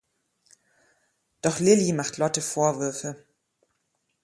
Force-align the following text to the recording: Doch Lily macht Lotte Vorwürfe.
Doch 1.43 1.59
Lily 1.59 1.93
macht 1.93 2.17
Lotte 2.17 2.41
Vorwürfe. 2.41 3.23